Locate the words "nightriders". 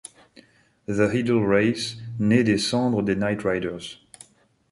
3.15-3.99